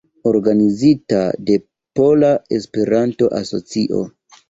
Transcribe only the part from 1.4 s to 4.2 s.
de Pola Esperanto-Asocio.